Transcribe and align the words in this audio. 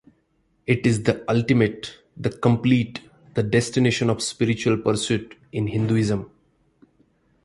It 0.65 0.87
is 0.87 1.03
the 1.03 1.23
ultimate, 1.29 1.99
the 2.17 2.31
complete, 2.31 3.01
the 3.35 3.43
destination 3.43 4.09
of 4.09 4.23
spiritual 4.23 4.77
pursuit 4.79 5.35
in 5.51 5.67
Hinduism. 5.67 6.27